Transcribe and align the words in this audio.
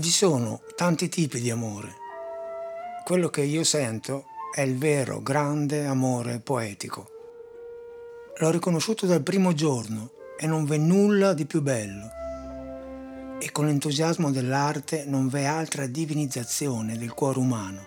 Vi 0.00 0.08
sono 0.08 0.62
tanti 0.76 1.10
tipi 1.10 1.42
di 1.42 1.50
amore. 1.50 1.94
Quello 3.04 3.28
che 3.28 3.42
io 3.42 3.64
sento 3.64 4.28
è 4.50 4.62
il 4.62 4.78
vero, 4.78 5.20
grande 5.20 5.84
amore 5.84 6.40
poetico. 6.40 7.10
L'ho 8.38 8.50
riconosciuto 8.50 9.04
dal 9.04 9.22
primo 9.22 9.52
giorno 9.52 10.12
e 10.38 10.46
non 10.46 10.64
v'è 10.64 10.78
nulla 10.78 11.34
di 11.34 11.44
più 11.44 11.60
bello. 11.60 12.08
E 13.38 13.52
con 13.52 13.66
l'entusiasmo 13.66 14.30
dell'arte 14.30 15.04
non 15.04 15.28
v'è 15.28 15.44
altra 15.44 15.86
divinizzazione 15.86 16.96
del 16.96 17.12
cuore 17.12 17.38
umano. 17.38 17.84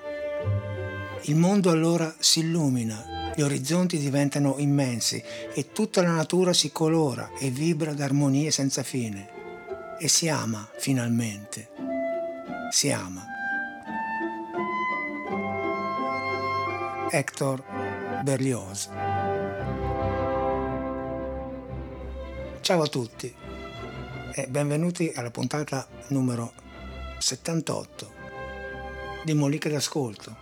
Il 1.24 1.36
mondo 1.36 1.72
allora 1.72 2.14
si 2.20 2.42
illumina, 2.42 3.34
gli 3.36 3.42
orizzonti 3.42 3.98
diventano 3.98 4.58
immensi 4.60 5.20
e 5.52 5.72
tutta 5.72 6.04
la 6.04 6.12
natura 6.12 6.54
si 6.54 6.72
colora 6.72 7.32
e 7.40 7.50
vibra 7.50 7.92
d'armonie 7.92 8.52
senza 8.52 8.84
fine. 8.84 9.30
E 9.98 10.08
si 10.08 10.30
ama 10.30 10.70
finalmente 10.78 11.73
si 12.74 12.92
ama. 12.92 13.24
Hector 17.12 17.64
Berlioz. 18.24 18.90
Ciao 22.62 22.82
a 22.82 22.88
tutti 22.88 23.32
e 24.34 24.48
benvenuti 24.48 25.12
alla 25.14 25.30
puntata 25.30 25.88
numero 26.08 26.54
78 27.20 28.14
di 29.24 29.36
Moliche 29.36 29.70
d'Ascolto. 29.70 30.36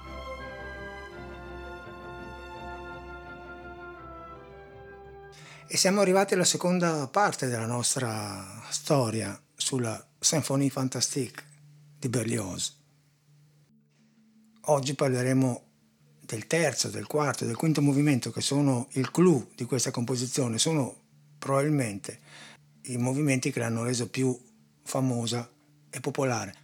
E 5.67 5.75
siamo 5.75 6.00
arrivati 6.00 6.36
alla 6.36 6.45
seconda 6.45 7.09
parte 7.09 7.48
della 7.48 7.66
nostra 7.66 8.64
storia 8.70 9.38
sulla 9.53 10.02
Symphonie 10.17 10.70
Fantastique 10.70 11.50
di 12.02 12.09
Berlioz. 12.09 12.80
Oggi 14.66 14.95
parleremo 14.95 15.61
del 16.25 16.47
terzo, 16.47 16.89
del 16.89 17.05
quarto 17.05 17.45
del 17.45 17.55
quinto 17.55 17.80
movimento 17.83 18.31
che 18.31 18.41
sono 18.41 18.88
il 18.93 19.11
clou 19.11 19.52
di 19.55 19.66
questa 19.66 19.91
composizione, 19.91 20.58
sono 20.58 20.95
probabilmente 21.38 22.19
i 22.85 22.97
movimenti 22.97 23.52
che 23.52 23.59
l'hanno 23.59 23.83
reso 23.83 24.09
più 24.09 24.35
famosa 24.83 25.47
e 25.91 25.99
popolare. 25.99 26.55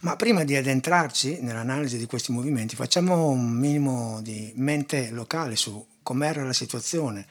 Ma 0.00 0.16
prima 0.16 0.44
di 0.44 0.54
addentrarci 0.54 1.40
nell'analisi 1.40 1.96
di 1.96 2.06
questi 2.06 2.32
movimenti 2.32 2.76
facciamo 2.76 3.28
un 3.28 3.52
minimo 3.52 4.20
di 4.20 4.52
mente 4.56 5.08
locale 5.10 5.56
su 5.56 5.86
com'era 6.02 6.44
la 6.44 6.52
situazione 6.52 7.26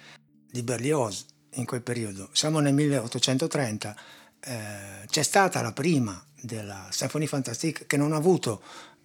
di 0.50 0.64
Berlioz 0.64 1.28
in 1.54 1.66
quel 1.66 1.84
periodo. 1.84 2.30
Siamo 2.34 2.60
nel 2.60 2.74
1830, 2.74 3.96
eh, 4.40 5.06
c'è 5.06 5.22
stata 5.22 5.62
la 5.62 5.72
prima 5.72 6.20
della 6.44 6.88
Symphonie 6.92 7.28
Fantastique 7.28 7.86
che 7.88 7.98
non 7.98 8.12
ha 8.12 8.18
avuto 8.18 8.62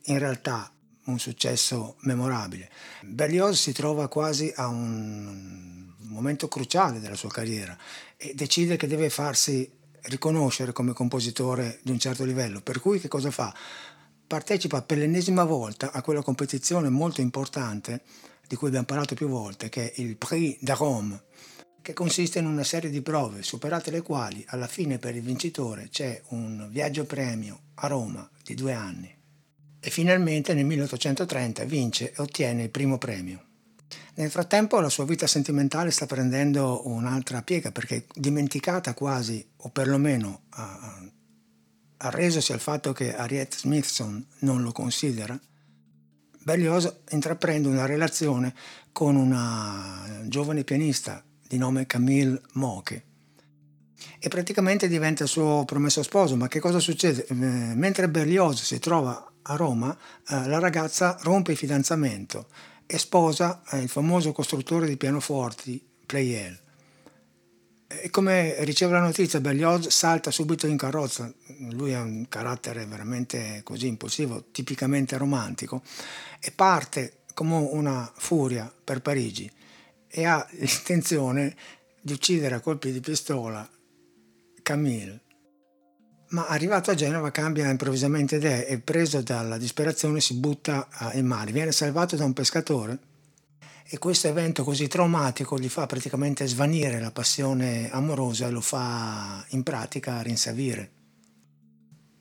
in 0.06 0.18
realtà 0.18 0.72
un 1.04 1.18
successo 1.18 1.96
memorabile. 2.00 2.68
Berlioz 3.02 3.60
si 3.60 3.72
trova 3.72 4.08
quasi 4.08 4.52
a 4.54 4.66
un 4.66 5.92
momento 5.98 6.48
cruciale 6.48 7.00
della 7.00 7.14
sua 7.14 7.30
carriera 7.30 7.76
e 8.16 8.34
decide 8.34 8.76
che 8.76 8.88
deve 8.88 9.08
farsi 9.08 9.70
riconoscere 10.02 10.72
come 10.72 10.92
compositore 10.92 11.78
di 11.82 11.92
un 11.92 11.98
certo 11.98 12.24
livello, 12.24 12.60
per 12.60 12.80
cui 12.80 12.98
che 12.98 13.08
cosa 13.08 13.30
fa? 13.30 13.54
Partecipa 14.26 14.82
per 14.82 14.98
l'ennesima 14.98 15.44
volta 15.44 15.92
a 15.92 16.02
quella 16.02 16.22
competizione 16.22 16.88
molto 16.88 17.20
importante 17.20 18.02
di 18.46 18.56
cui 18.56 18.68
abbiamo 18.68 18.86
parlato 18.86 19.14
più 19.14 19.28
volte, 19.28 19.68
che 19.68 19.92
è 19.92 20.00
il 20.00 20.16
Prix 20.16 20.58
de 20.60 20.74
Rome, 20.74 21.22
che 21.88 21.94
consiste 21.94 22.38
in 22.38 22.44
una 22.44 22.64
serie 22.64 22.90
di 22.90 23.00
prove, 23.00 23.42
superate 23.42 23.90
le 23.90 24.02
quali 24.02 24.44
alla 24.48 24.66
fine 24.66 24.98
per 24.98 25.16
il 25.16 25.22
vincitore 25.22 25.88
c'è 25.88 26.20
un 26.28 26.68
viaggio 26.70 27.06
premio 27.06 27.60
a 27.76 27.86
Roma 27.86 28.28
di 28.44 28.52
due 28.52 28.74
anni. 28.74 29.10
E 29.80 29.88
finalmente 29.88 30.52
nel 30.52 30.66
1830 30.66 31.64
vince 31.64 32.12
e 32.12 32.20
ottiene 32.20 32.64
il 32.64 32.68
primo 32.68 32.98
premio. 32.98 33.42
Nel 34.16 34.30
frattempo 34.30 34.80
la 34.80 34.90
sua 34.90 35.06
vita 35.06 35.26
sentimentale 35.26 35.90
sta 35.90 36.04
prendendo 36.04 36.86
un'altra 36.88 37.40
piega 37.40 37.72
perché 37.72 38.04
dimenticata 38.12 38.92
quasi, 38.92 39.42
o 39.56 39.70
perlomeno 39.70 40.42
arresosi 41.96 42.52
al 42.52 42.60
fatto 42.60 42.92
che 42.92 43.16
Harriet 43.16 43.56
Smithson 43.56 44.26
non 44.40 44.60
lo 44.60 44.72
considera, 44.72 45.40
Berlioz 46.42 46.96
intraprende 47.12 47.66
una 47.66 47.86
relazione 47.86 48.54
con 48.92 49.16
una 49.16 50.24
giovane 50.26 50.64
pianista 50.64 51.22
di 51.48 51.56
nome 51.56 51.86
Camille 51.86 52.40
Moche 52.52 53.04
e 54.20 54.28
praticamente 54.28 54.88
diventa 54.88 55.24
il 55.24 55.28
suo 55.28 55.64
promesso 55.64 56.02
sposo. 56.02 56.36
Ma 56.36 56.48
che 56.48 56.60
cosa 56.60 56.78
succede? 56.78 57.26
Eh, 57.26 57.34
mentre 57.34 58.08
Berlioz 58.08 58.62
si 58.62 58.78
trova 58.78 59.32
a 59.42 59.56
Roma, 59.56 59.96
eh, 60.28 60.46
la 60.46 60.58
ragazza 60.58 61.16
rompe 61.22 61.52
il 61.52 61.58
fidanzamento 61.58 62.48
e 62.86 62.98
sposa 62.98 63.62
eh, 63.70 63.78
il 63.78 63.88
famoso 63.88 64.32
costruttore 64.32 64.86
di 64.86 64.96
pianoforti 64.96 65.84
Pleyel. 66.06 66.58
E 67.90 68.10
come 68.10 68.62
riceve 68.64 68.92
la 68.92 69.00
notizia, 69.00 69.40
Berlioz 69.40 69.88
salta 69.88 70.30
subito 70.30 70.66
in 70.66 70.76
carrozza. 70.76 71.32
Lui 71.70 71.94
ha 71.94 72.02
un 72.02 72.28
carattere 72.28 72.84
veramente 72.84 73.62
così 73.64 73.86
impulsivo, 73.86 74.44
tipicamente 74.52 75.16
romantico, 75.16 75.82
e 76.38 76.50
parte 76.50 77.20
come 77.32 77.56
una 77.56 78.10
furia 78.14 78.70
per 78.84 79.00
Parigi 79.00 79.50
e 80.08 80.24
ha 80.24 80.46
l'intenzione 80.58 81.54
di 82.00 82.12
uccidere 82.12 82.54
a 82.56 82.60
colpi 82.60 82.92
di 82.92 83.00
pistola 83.00 83.68
Camille. 84.62 85.20
Ma 86.30 86.46
arrivato 86.46 86.90
a 86.90 86.94
Genova 86.94 87.30
cambia 87.30 87.70
improvvisamente 87.70 88.36
idea 88.36 88.64
e 88.64 88.78
preso 88.78 89.22
dalla 89.22 89.56
disperazione 89.56 90.20
si 90.20 90.34
butta 90.34 90.86
in 91.14 91.24
mare. 91.24 91.52
Viene 91.52 91.72
salvato 91.72 92.16
da 92.16 92.24
un 92.24 92.34
pescatore 92.34 92.98
e 93.84 93.96
questo 93.96 94.28
evento 94.28 94.62
così 94.62 94.88
traumatico 94.88 95.58
gli 95.58 95.70
fa 95.70 95.86
praticamente 95.86 96.46
svanire 96.46 97.00
la 97.00 97.10
passione 97.10 97.90
amorosa 97.90 98.46
e 98.46 98.50
lo 98.50 98.60
fa 98.60 99.42
in 99.50 99.62
pratica 99.62 100.20
rinsavire. 100.20 100.90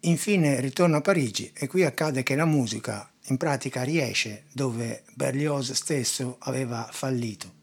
Infine 0.02 0.62
ritorna 0.62 0.98
a 0.98 1.02
Parigi 1.02 1.52
e 1.54 1.68
qui 1.68 1.84
accade 1.84 2.24
che 2.24 2.36
la 2.36 2.46
musica 2.46 3.12
in 3.26 3.36
pratica 3.36 3.84
riesce 3.84 4.46
dove 4.54 5.04
Berlioz 5.16 5.74
stesso 5.74 6.38
aveva 6.40 6.88
fallito 6.90 7.58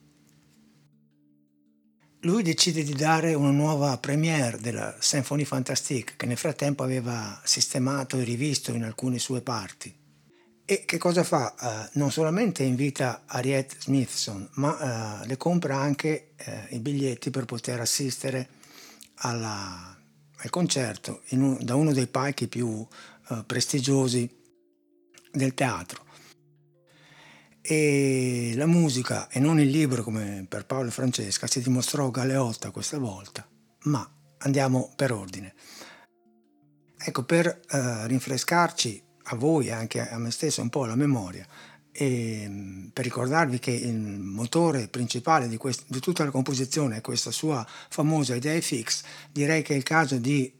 lui 2.24 2.42
decide 2.42 2.82
di 2.82 2.94
dare 2.94 3.34
una 3.34 3.50
nuova 3.50 3.96
premiere 3.98 4.58
della 4.58 4.96
Symphonie 4.98 5.44
Fantastique 5.44 6.14
che 6.16 6.26
nel 6.26 6.36
frattempo 6.36 6.82
aveva 6.82 7.40
sistemato 7.44 8.18
e 8.18 8.24
rivisto 8.24 8.72
in 8.72 8.82
alcune 8.82 9.18
sue 9.18 9.42
parti. 9.42 9.94
E 10.64 10.84
che 10.86 10.96
cosa 10.96 11.22
fa? 11.22 11.54
Uh, 11.92 11.98
non 11.98 12.10
solamente 12.10 12.62
invita 12.62 13.24
Harriet 13.26 13.76
Smithson, 13.78 14.48
ma 14.54 15.20
uh, 15.22 15.26
le 15.26 15.36
compra 15.36 15.76
anche 15.76 16.32
uh, 16.46 16.74
i 16.74 16.78
biglietti 16.78 17.28
per 17.28 17.44
poter 17.44 17.80
assistere 17.80 18.48
alla, 19.16 19.94
al 20.36 20.50
concerto 20.50 21.20
un, 21.30 21.58
da 21.60 21.74
uno 21.74 21.92
dei 21.92 22.06
palchi 22.06 22.48
più 22.48 22.86
prestigiosi 23.46 24.28
del 25.32 25.54
teatro 25.54 26.03
e 27.66 28.52
la 28.56 28.66
musica 28.66 29.26
e 29.30 29.40
non 29.40 29.58
il 29.58 29.70
libro 29.70 30.02
come 30.02 30.44
per 30.46 30.66
Paolo 30.66 30.88
e 30.88 30.92
Francesca 30.92 31.46
si 31.46 31.62
dimostrò 31.62 32.10
galeotta 32.10 32.70
questa 32.70 32.98
volta, 32.98 33.48
ma 33.84 34.06
andiamo 34.38 34.92
per 34.94 35.12
ordine. 35.12 35.54
Ecco, 36.98 37.24
per 37.24 37.46
eh, 37.46 38.06
rinfrescarci 38.06 39.02
a 39.24 39.36
voi 39.36 39.68
e 39.68 39.72
anche 39.72 40.06
a 40.06 40.18
me 40.18 40.30
stesso 40.30 40.60
un 40.60 40.68
po' 40.68 40.84
la 40.84 40.94
memoria 40.94 41.46
e 41.90 42.44
mm, 42.46 42.88
per 42.88 43.04
ricordarvi 43.04 43.58
che 43.58 43.70
il 43.70 43.96
motore 43.96 44.88
principale 44.88 45.48
di, 45.48 45.56
quest- 45.56 45.84
di 45.86 46.00
tutta 46.00 46.24
la 46.24 46.30
composizione 46.30 46.96
è 46.98 47.00
questa 47.00 47.30
sua 47.30 47.66
famosa 47.88 48.34
idea 48.34 48.60
fix, 48.60 49.02
direi 49.32 49.62
che 49.62 49.72
è 49.72 49.76
il 49.76 49.84
caso 49.84 50.18
di 50.18 50.52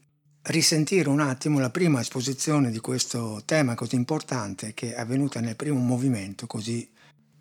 risentire 0.43 1.09
un 1.09 1.19
attimo 1.19 1.59
la 1.59 1.69
prima 1.69 1.99
esposizione 1.99 2.71
di 2.71 2.79
questo 2.79 3.43
tema 3.45 3.75
così 3.75 3.95
importante 3.95 4.73
che 4.73 4.93
è 4.93 4.99
avvenuta 4.99 5.39
nel 5.39 5.55
primo 5.55 5.79
movimento, 5.79 6.47
così 6.47 6.87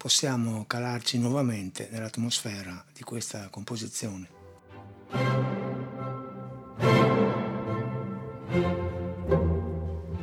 possiamo 0.04 0.66
calarci 0.66 1.18
nuovamente 1.18 1.88
nell'atmosfera 1.90 2.84
di 2.92 3.02
questa 3.04 3.48
composizione. 3.48 4.28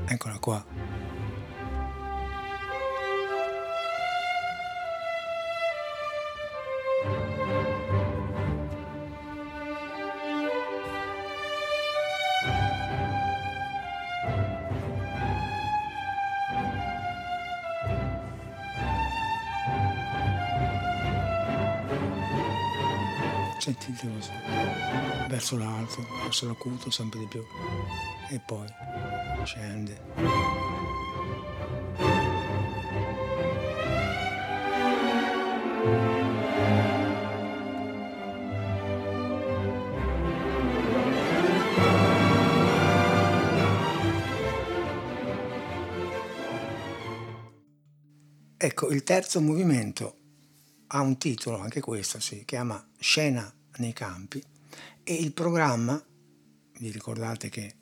Eccola 0.06 0.38
qua. 0.38 0.71
Così, 23.74 24.32
verso 25.30 25.58
l'alto, 25.58 26.06
verso 26.24 26.46
l'acuto 26.46 26.90
sempre 26.92 27.20
di 27.20 27.28
più 27.28 27.44
e 28.30 28.40
poi 28.40 28.68
scende. 29.44 30.00
Ecco, 48.58 48.90
il 48.90 49.04
terzo 49.04 49.42
movimento 49.42 50.18
ha 50.88 51.02
un 51.02 51.18
titolo, 51.18 51.58
anche 51.58 51.80
questo 51.80 52.20
si 52.20 52.44
chiama 52.46 52.86
Scena 53.00 53.52
nei 53.78 53.94
campi 53.94 54.44
e 55.04 55.14
il 55.16 55.34
programma, 55.34 56.02
vi 56.80 56.92
ricordate 56.92 57.50
che 57.50 57.76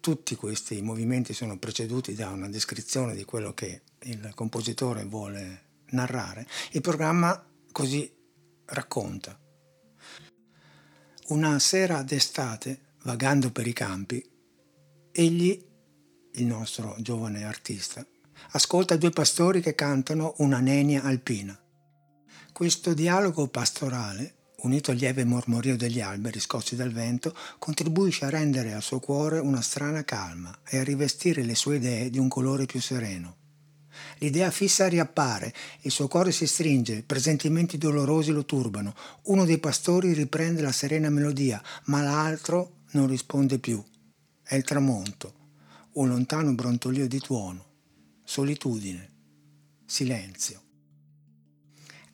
tutti 0.00 0.36
questi 0.36 0.80
movimenti 0.80 1.32
sono 1.32 1.58
preceduti 1.58 2.14
da 2.14 2.30
una 2.30 2.48
descrizione 2.48 3.14
di 3.14 3.24
quello 3.24 3.52
che 3.52 3.82
il 4.02 4.32
compositore 4.34 5.04
vuole 5.04 5.62
narrare, 5.90 6.46
il 6.72 6.80
programma 6.80 7.44
così 7.72 8.10
racconta. 8.66 9.38
Una 11.28 11.58
sera 11.58 12.02
d'estate, 12.02 12.80
vagando 13.02 13.50
per 13.50 13.66
i 13.66 13.72
campi, 13.72 14.24
egli, 15.12 15.66
il 16.32 16.46
nostro 16.46 16.94
giovane 17.00 17.44
artista, 17.44 18.06
ascolta 18.52 18.96
due 18.96 19.10
pastori 19.10 19.60
che 19.60 19.74
cantano 19.74 20.34
una 20.38 20.60
nenia 20.60 21.02
alpina. 21.02 21.58
Questo 22.52 22.94
dialogo 22.94 23.48
pastorale, 23.48 24.36
unito 24.62 24.90
al 24.90 24.96
lieve 24.96 25.24
mormorio 25.24 25.76
degli 25.76 26.00
alberi 26.00 26.40
scossi 26.40 26.76
dal 26.76 26.92
vento, 26.92 27.34
contribuisce 27.58 28.24
a 28.24 28.30
rendere 28.30 28.72
al 28.72 28.82
suo 28.82 28.98
cuore 29.00 29.38
una 29.38 29.60
strana 29.60 30.04
calma 30.04 30.56
e 30.68 30.78
a 30.78 30.84
rivestire 30.84 31.42
le 31.42 31.54
sue 31.54 31.76
idee 31.76 32.10
di 32.10 32.18
un 32.18 32.28
colore 32.28 32.66
più 32.66 32.80
sereno. 32.80 33.36
L'idea 34.18 34.50
fissa 34.50 34.88
riappare, 34.88 35.52
il 35.82 35.90
suo 35.90 36.08
cuore 36.08 36.32
si 36.32 36.46
stringe, 36.46 37.02
presentimenti 37.02 37.78
dolorosi 37.78 38.32
lo 38.32 38.44
turbano. 38.44 38.94
Uno 39.24 39.44
dei 39.44 39.58
pastori 39.58 40.12
riprende 40.12 40.62
la 40.62 40.72
serena 40.72 41.08
melodia, 41.08 41.62
ma 41.84 42.02
l'altro 42.02 42.72
non 42.92 43.06
risponde 43.06 43.58
più. 43.58 43.82
È 44.42 44.54
il 44.54 44.64
tramonto, 44.64 45.34
un 45.92 46.08
lontano 46.08 46.52
brontolio 46.54 47.06
di 47.06 47.18
tuono 47.20 47.66
solitudine, 48.28 49.10
silenzio. 49.86 50.67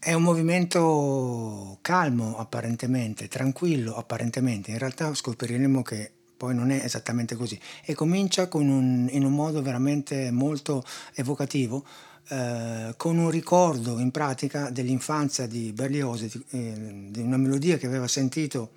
È 0.05 0.13
un 0.13 0.23
movimento 0.23 1.79
calmo 1.81 2.37
apparentemente, 2.37 3.27
tranquillo 3.27 3.95
apparentemente, 3.97 4.71
in 4.71 4.77
realtà 4.77 5.15
scopriremo 5.15 5.81
che 5.81 6.13
poi 6.37 6.55
non 6.55 6.71
è 6.71 6.85
esattamente 6.85 7.37
così. 7.37 7.59
E 7.83 7.95
comincia 7.95 8.47
un, 8.53 9.09
in 9.11 9.25
un 9.25 9.33
modo 9.33 9.63
veramente 9.63 10.31
molto 10.31 10.85
evocativo 11.15 11.87
eh, 12.29 12.93
con 12.99 13.17
un 13.17 13.31
ricordo 13.31 13.99
in 13.99 14.11
pratica 14.11 14.69
dell'infanzia 14.69 15.47
di 15.47 15.73
Berlioz, 15.73 16.21
di, 16.21 16.45
eh, 16.51 17.07
di 17.09 17.23
una 17.23 17.39
melodia 17.39 17.79
che 17.79 17.87
aveva 17.87 18.07
sentito 18.07 18.73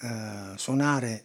eh, 0.00 0.54
suonare 0.56 1.24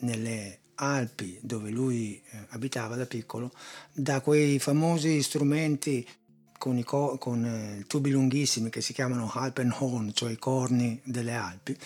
nelle 0.00 0.58
Alpi, 0.74 1.38
dove 1.40 1.70
lui 1.70 2.20
eh, 2.22 2.44
abitava 2.50 2.96
da 2.96 3.06
piccolo, 3.06 3.50
da 3.94 4.20
quei 4.20 4.58
famosi 4.58 5.22
strumenti 5.22 6.06
con 6.58 6.82
co- 6.84 7.16
con, 7.18 7.44
eh, 7.44 7.84
tubi 7.86 8.10
lunghissimi 8.10 8.68
che 8.68 8.80
si 8.80 8.92
chiamano 8.92 9.30
Alpenhorn, 9.32 10.12
cioè 10.12 10.32
i 10.32 10.38
corni 10.38 11.00
delle 11.04 11.34
Alpi. 11.34 11.76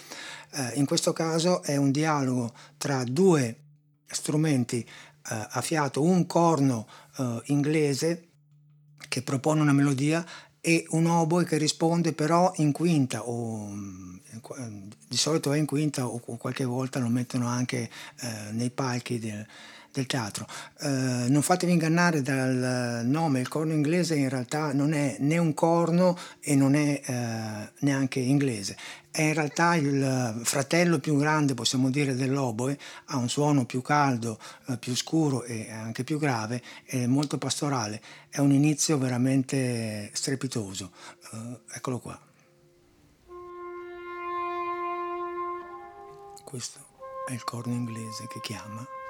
Eh, 0.55 0.73
in 0.75 0.87
questo 0.87 1.13
caso 1.13 1.63
è 1.63 1.77
un 1.77 1.91
dialogo 1.91 2.53
tra 2.79 3.05
due 3.05 3.57
strumenti 4.07 4.81
eh, 4.81 5.47
a 5.51 5.61
fiato, 5.61 6.03
un 6.03 6.27
corno 6.27 6.89
eh, 7.19 7.43
inglese 7.47 8.29
che 9.09 9.23
propone 9.23 9.61
una 9.61 9.73
melodia 9.73 10.25
e 10.61 10.87
un 10.91 11.07
oboe 11.07 11.45
che 11.45 11.59
risponde 11.59 12.13
però 12.13 12.53
in 12.57 12.73
quinta 12.73 13.29
o 13.29 13.69
mm, 13.69 14.17
di 15.09 15.17
solito 15.17 15.53
è 15.53 15.59
in 15.59 15.67
quinta 15.67 16.07
o 16.07 16.19
qualche 16.19 16.65
volta 16.65 16.99
lo 16.99 17.09
mettono 17.09 17.47
anche 17.47 17.91
eh, 18.21 18.53
nei 18.53 18.71
palchi 18.71 19.19
del, 19.19 19.47
del 19.93 20.06
teatro. 20.06 20.47
Eh, 20.81 20.89
non 21.29 21.43
fatevi 21.43 21.73
ingannare 21.73 22.23
dal 22.23 23.03
nome, 23.05 23.41
il 23.41 23.49
corno 23.49 23.73
inglese 23.73 24.17
in 24.17 24.29
realtà 24.29 24.73
non 24.73 24.94
è 24.94 25.17
né 25.21 25.39
un 25.39 25.55
corno 25.55 26.19
e 26.41 26.56
non 26.56 26.75
è 26.75 27.00
eh, 27.05 27.73
neanche 27.81 28.19
inglese, 28.19 28.77
è 29.11 29.21
in 29.21 29.35
realtà 29.35 29.75
il 29.75 30.41
fratello 30.43 30.99
più 30.99 31.19
grande, 31.19 31.53
possiamo 31.53 31.91
dire, 31.91 32.15
dell'oboe, 32.15 32.79
ha 33.06 33.19
un 33.19 33.29
suono 33.29 33.67
più 33.67 33.83
caldo, 33.83 34.39
eh, 34.69 34.79
più 34.79 34.97
scuro 34.97 35.44
e 35.44 35.71
anche 35.71 36.03
più 36.03 36.19
grave, 36.19 36.62
è 36.85 37.06
molto 37.06 37.37
pastorale, 37.37 38.00
è 38.31 38.39
un 38.39 38.53
inizio 38.53 38.97
veramente 38.97 40.11
strepitoso. 40.15 40.91
Eh, 41.33 41.61
eccolo 41.75 41.99
qua. 41.99 42.19
Questo 46.43 46.81
è 47.29 47.33
il 47.33 47.44
corno 47.44 47.75
inglese 47.75 48.27
che 48.29 48.41
chiama. 48.41 49.02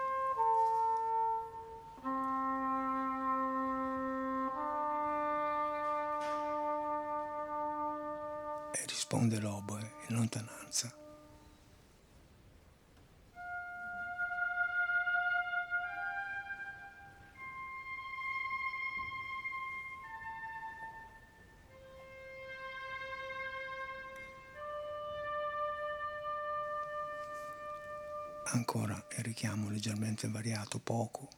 E 9.22 9.24
risponde 9.24 9.38
l'oboe 9.38 9.92
in 10.08 10.16
lontananza. 10.16 10.92
ancora 28.54 29.06
il 29.16 29.24
richiamo 29.24 29.70
leggermente 29.70 30.28
variato, 30.28 30.78
poco. 30.78 31.28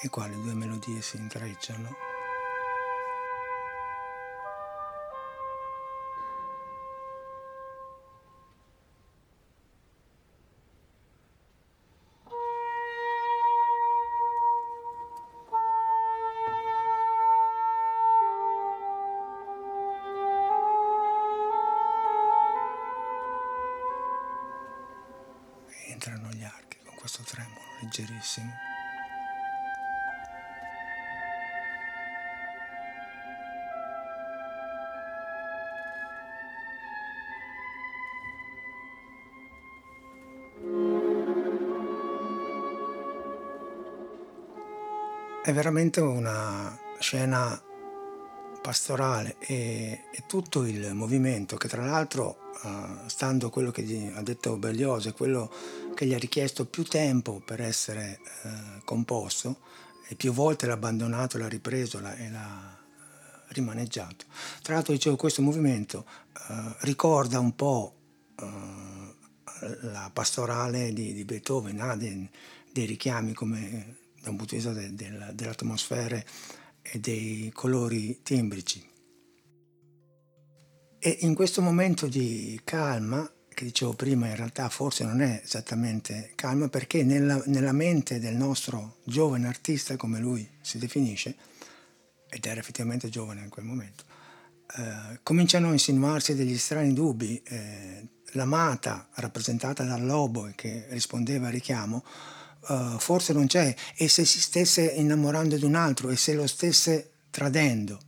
E 0.00 0.08
qua 0.10 0.28
le 0.28 0.40
due 0.40 0.54
melodie 0.54 1.02
si 1.02 1.16
intrecciano. 1.16 2.08
entrano 25.98 26.30
gli 26.30 26.44
archi 26.44 26.78
con 26.84 26.94
questo 26.94 27.22
tremolo 27.24 27.60
leggerissimo. 27.80 28.67
È 45.48 45.52
veramente 45.54 46.02
una 46.02 46.78
scena 46.98 47.58
pastorale 48.60 49.36
e, 49.38 50.04
e, 50.12 50.24
tutto 50.26 50.66
il 50.66 50.92
movimento 50.92 51.56
che 51.56 51.68
tra 51.68 51.86
l'altro 51.86 52.52
uh, 52.64 53.08
stando 53.08 53.46
a 53.46 53.50
quello 53.50 53.70
che 53.70 54.12
ha 54.14 54.20
detto 54.20 54.58
Berlioz 54.58 55.06
è 55.06 55.14
quello 55.14 55.50
che 55.94 56.04
gli 56.04 56.12
ha 56.12 56.18
richiesto 56.18 56.66
più 56.66 56.84
tempo 56.84 57.40
per 57.42 57.62
essere 57.62 58.20
uh, 58.42 58.84
composto 58.84 59.60
e 60.06 60.16
più 60.16 60.34
volte 60.34 60.66
l'ha 60.66 60.74
abbandonato, 60.74 61.38
l'ha 61.38 61.48
ripreso 61.48 61.98
l'ha, 61.98 62.14
e 62.14 62.28
l'ha 62.28 62.78
uh, 62.78 63.52
rimaneggiato. 63.54 64.26
Tra 64.60 64.74
l'altro 64.74 64.92
dicevo 64.92 65.16
questo 65.16 65.40
movimento 65.40 66.04
ricorda 66.80 67.38
un 67.38 67.54
po' 67.56 67.94
la 69.80 70.10
pastorale 70.12 70.92
di, 70.92 71.14
di 71.14 71.24
Beethoven, 71.24 71.80
ha 71.80 71.96
dei, 71.96 72.28
dei 72.70 72.84
richiami 72.84 73.32
come 73.32 74.07
da 74.20 74.30
un 74.30 74.36
punto 74.36 74.54
di 74.54 74.60
vista 74.60 74.72
de, 74.72 74.94
de, 74.94 75.32
delle 75.34 75.50
atmosfere 75.50 76.26
e 76.82 76.98
dei 76.98 77.50
colori 77.52 78.20
timbrici. 78.22 78.86
E 81.00 81.18
in 81.20 81.34
questo 81.34 81.62
momento 81.62 82.06
di 82.06 82.60
calma, 82.64 83.30
che 83.48 83.64
dicevo 83.64 83.94
prima, 83.94 84.26
in 84.28 84.36
realtà 84.36 84.68
forse 84.68 85.04
non 85.04 85.20
è 85.20 85.40
esattamente 85.44 86.32
calma, 86.34 86.68
perché 86.68 87.04
nella, 87.04 87.40
nella 87.46 87.72
mente 87.72 88.18
del 88.18 88.34
nostro 88.34 88.96
giovane 89.04 89.46
artista, 89.46 89.96
come 89.96 90.18
lui 90.18 90.48
si 90.60 90.78
definisce, 90.78 91.36
ed 92.28 92.44
era 92.44 92.60
effettivamente 92.60 93.08
giovane 93.08 93.42
in 93.42 93.48
quel 93.48 93.64
momento, 93.64 94.04
eh, 94.76 95.20
cominciano 95.22 95.68
a 95.68 95.72
insinuarsi 95.72 96.34
degli 96.34 96.58
strani 96.58 96.92
dubbi. 96.92 97.40
Eh, 97.44 98.08
l'amata, 98.32 99.08
rappresentata 99.14 99.84
dal 99.84 100.04
lobo 100.04 100.50
che 100.54 100.86
rispondeva 100.90 101.46
al 101.46 101.52
richiamo, 101.52 102.04
eh, 102.68 102.96
forse 102.98 103.32
non 103.32 103.46
c'è, 103.46 103.74
e 103.96 104.08
se 104.08 104.24
si 104.24 104.40
stesse 104.40 104.82
innamorando 104.82 105.56
di 105.56 105.64
un 105.64 105.74
altro 105.74 106.10
e 106.10 106.16
se 106.16 106.34
lo 106.34 106.46
stesse 106.46 107.10
tradendo. 107.30 107.98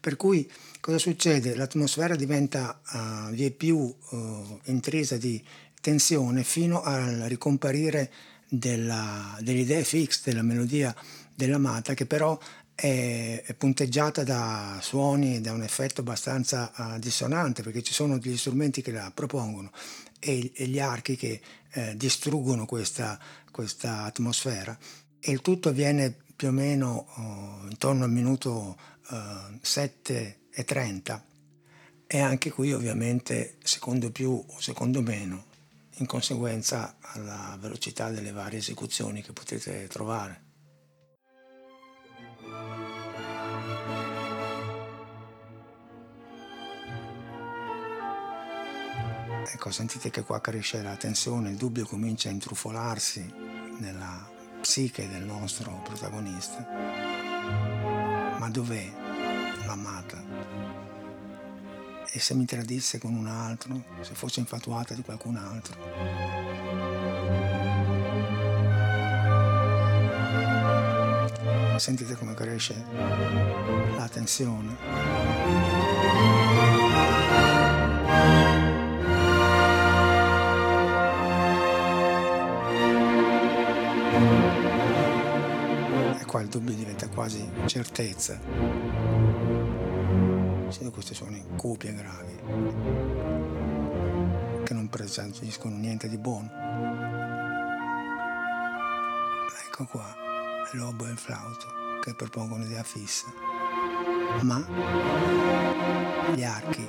Per 0.00 0.16
cui 0.16 0.50
cosa 0.80 0.98
succede? 0.98 1.54
L'atmosfera 1.54 2.14
diventa 2.14 2.80
uh, 2.92 3.32
vie 3.32 3.50
più 3.50 3.76
uh, 3.78 4.60
intrisa 4.64 5.16
di 5.16 5.42
tensione 5.80 6.42
fino 6.42 6.82
al 6.82 7.24
ricomparire 7.26 8.10
della, 8.48 9.36
delle 9.40 9.60
idee 9.60 9.84
fix 9.84 10.22
della 10.24 10.42
melodia 10.42 10.94
dell'amata 11.34 11.94
che 11.94 12.06
però 12.06 12.38
è, 12.80 13.54
punteggiata 13.58 14.24
da 14.24 14.78
suoni, 14.80 15.42
da 15.42 15.52
un 15.52 15.62
effetto 15.62 16.00
abbastanza 16.00 16.72
uh, 16.74 16.98
dissonante 16.98 17.62
perché 17.62 17.82
ci 17.82 17.92
sono 17.92 18.18
degli 18.18 18.38
strumenti 18.38 18.80
che 18.80 18.90
la 18.90 19.10
propongono 19.12 19.70
e, 20.18 20.50
e 20.54 20.66
gli 20.66 20.80
archi 20.80 21.14
che 21.14 21.40
eh, 21.72 21.94
distruggono 21.96 22.64
questa, 22.64 23.18
questa, 23.50 24.04
atmosfera 24.04 24.76
e 25.20 25.30
il 25.30 25.42
tutto 25.42 25.68
avviene 25.68 26.14
più 26.34 26.48
o 26.48 26.52
meno 26.52 27.06
uh, 27.16 27.68
intorno 27.68 28.04
al 28.04 28.10
minuto 28.10 28.78
uh, 29.10 29.58
7 29.60 30.38
e 30.50 30.64
30 30.64 31.24
e 32.06 32.18
anche 32.18 32.50
qui 32.50 32.72
ovviamente 32.72 33.56
secondo 33.62 34.10
più 34.10 34.30
o 34.30 34.60
secondo 34.60 35.02
meno 35.02 35.44
in 35.98 36.06
conseguenza 36.06 36.96
alla 36.98 37.58
velocità 37.60 38.08
delle 38.08 38.32
varie 38.32 38.58
esecuzioni 38.58 39.20
che 39.20 39.32
potete 39.32 39.86
trovare. 39.86 40.48
Ecco, 49.52 49.70
sentite 49.72 50.10
che 50.10 50.22
qua 50.22 50.40
cresce 50.40 50.80
la 50.80 50.96
tensione, 50.96 51.50
il 51.50 51.56
dubbio 51.56 51.84
comincia 51.84 52.28
a 52.28 52.32
intrufolarsi 52.32 53.28
nella 53.78 54.28
psiche 54.60 55.08
del 55.08 55.24
nostro 55.24 55.80
protagonista. 55.82 56.66
Ma 58.38 58.48
dov'è 58.50 58.90
l'amata? 59.66 60.70
E 62.12 62.18
se 62.18 62.34
mi 62.34 62.44
tradisse 62.44 62.98
con 62.98 63.14
un 63.14 63.26
altro, 63.26 63.82
se 64.00 64.14
fosse 64.14 64.40
infatuata 64.40 64.94
di 64.94 65.02
qualcun 65.02 65.36
altro? 65.36 67.69
Sentite 71.80 72.14
come 72.14 72.34
cresce 72.34 72.74
la 73.96 74.06
tensione. 74.12 74.76
qua 86.26 86.42
il 86.42 86.48
dubbio 86.48 86.74
diventa 86.74 87.08
quasi 87.08 87.50
certezza. 87.64 88.38
Sento 90.68 90.90
questi 90.92 91.14
suoni 91.14 91.42
cupi 91.56 91.86
e 91.86 91.94
gravi 91.94 92.36
che 94.64 94.74
non 94.74 94.88
presangiscono 94.90 95.76
niente 95.76 96.10
di 96.10 96.18
buono. 96.18 96.50
Ecco 99.66 99.86
qua 99.86 100.29
il 100.72 100.78
lobo 100.78 101.06
e 101.06 101.10
il 101.10 101.18
flauto 101.18 101.98
che 102.00 102.14
propongono 102.14 102.64
idea 102.64 102.82
fissa. 102.82 103.26
Ma 104.42 104.64
gli 106.34 106.44
archi 106.44 106.88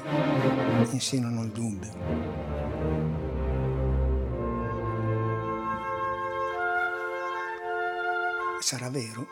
insinuano 0.91 1.43
il 1.43 1.49
dubbio. 1.49 1.91
Sarà 8.59 8.89
vero? 8.89 9.27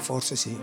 Forse 0.00 0.36
sì. 0.36 0.58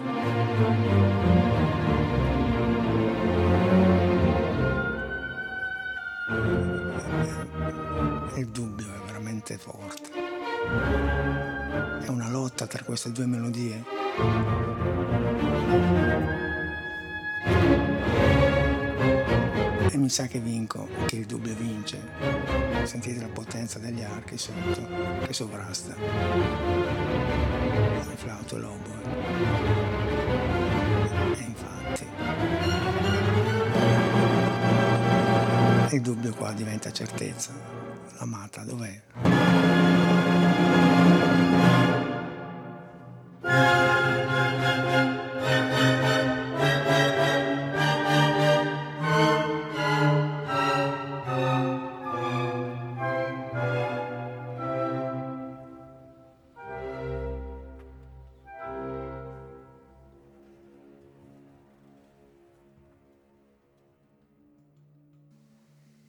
Queste 12.93 13.12
due 13.12 13.25
melodie. 13.25 13.83
E 19.89 19.97
mi 19.97 20.09
sa 20.09 20.27
che 20.27 20.38
vinco, 20.39 20.88
che 21.07 21.15
il 21.15 21.25
dubbio 21.25 21.55
vince 21.55 22.00
sentite 22.83 23.19
la 23.19 23.29
potenza 23.29 23.79
degli 23.79 24.03
archi 24.03 24.38
sotto 24.38 24.88
che 25.25 25.33
sovrasta 25.33 25.95
il 28.12 28.15
flauto 28.15 28.57
lobo 28.59 28.91
e 31.33 31.43
infatti 31.47 32.05
il 35.95 36.01
dubbio 36.01 36.31
qua 36.35 36.51
diventa 36.51 36.91
certezza 36.91 37.53
l'amata 38.19 38.63
dov'è? 38.63 39.01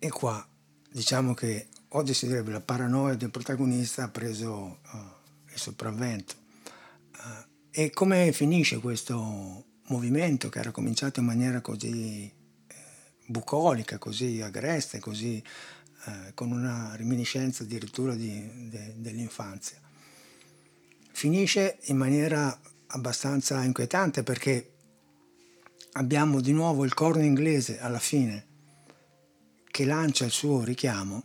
E 0.04 0.10
qua 0.10 0.46
diciamo 0.90 1.32
che 1.32 1.68
oggi 1.88 2.12
si 2.12 2.26
direbbe 2.26 2.50
la 2.50 2.60
paranoia 2.60 3.14
del 3.14 3.30
protagonista 3.30 4.02
ha 4.02 4.08
preso 4.10 4.52
uh, 4.52 4.98
il 5.50 5.58
sopravvento. 5.58 6.34
Uh, 7.16 7.46
e 7.70 7.88
come 7.88 8.30
finisce 8.32 8.80
questo 8.80 9.64
movimento 9.86 10.50
che 10.50 10.58
era 10.58 10.72
cominciato 10.72 11.20
in 11.20 11.26
maniera 11.26 11.62
così 11.62 12.30
eh, 12.30 12.74
bucolica, 13.24 13.96
così 13.96 14.42
agreste, 14.42 15.00
così 15.00 15.42
eh, 16.04 16.34
con 16.34 16.50
una 16.50 16.94
reminiscenza 16.96 17.62
addirittura 17.62 18.14
di, 18.14 18.68
de, 18.68 18.92
dell'infanzia? 18.98 19.80
Finisce 21.12 21.78
in 21.84 21.96
maniera 21.96 22.60
abbastanza 22.88 23.62
inquietante 23.62 24.22
perché 24.22 24.72
abbiamo 25.92 26.42
di 26.42 26.52
nuovo 26.52 26.84
il 26.84 26.92
corno 26.92 27.22
inglese 27.22 27.80
alla 27.80 27.98
fine 27.98 28.52
che 29.74 29.84
lancia 29.84 30.24
il 30.24 30.30
suo 30.30 30.62
richiamo 30.62 31.20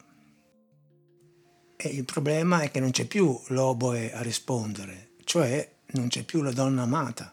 e 1.77 1.87
il 1.89 2.03
problema 2.03 2.61
è 2.61 2.71
che 2.71 2.79
non 2.79 2.89
c'è 2.89 3.05
più 3.05 3.39
l'oboe 3.49 4.11
a 4.11 4.23
rispondere, 4.23 5.11
cioè 5.23 5.81
non 5.91 6.07
c'è 6.07 6.23
più 6.23 6.41
la 6.41 6.51
donna 6.51 6.81
amata. 6.81 7.31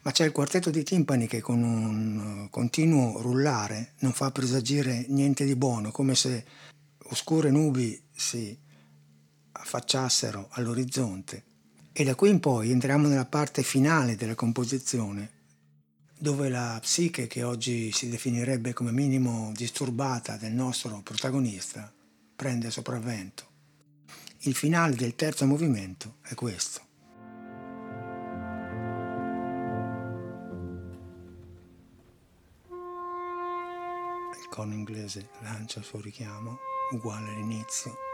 Ma 0.00 0.12
c'è 0.12 0.24
il 0.24 0.32
quartetto 0.32 0.70
di 0.70 0.82
timpani 0.82 1.26
che 1.26 1.42
con 1.42 1.62
un 1.62 2.48
continuo 2.48 3.20
rullare 3.20 3.92
non 3.98 4.12
fa 4.12 4.30
presagire 4.30 5.04
niente 5.08 5.44
di 5.44 5.56
buono, 5.56 5.90
come 5.90 6.14
se 6.14 6.46
oscure 7.10 7.50
nubi 7.50 8.02
si 8.16 8.58
affacciassero 9.52 10.48
all'orizzonte. 10.52 11.44
E 11.92 12.02
da 12.02 12.14
qui 12.14 12.30
in 12.30 12.40
poi 12.40 12.70
entriamo 12.70 13.08
nella 13.08 13.26
parte 13.26 13.62
finale 13.62 14.16
della 14.16 14.34
composizione, 14.34 15.41
dove 16.22 16.48
la 16.48 16.78
psiche 16.80 17.26
che 17.26 17.42
oggi 17.42 17.90
si 17.90 18.08
definirebbe 18.08 18.72
come 18.72 18.92
minimo 18.92 19.50
disturbata 19.56 20.36
del 20.36 20.52
nostro 20.52 21.00
protagonista 21.02 21.92
prende 22.36 22.70
sopravvento. 22.70 23.44
Il 24.42 24.54
finale 24.54 24.94
del 24.94 25.16
terzo 25.16 25.46
movimento 25.46 26.18
è 26.22 26.34
questo. 26.34 26.80
Il 34.38 34.48
corno 34.48 34.74
inglese 34.74 35.28
lancia 35.40 35.80
il 35.80 35.84
suo 35.84 36.00
richiamo 36.00 36.58
uguale 36.92 37.30
all'inizio. 37.30 38.11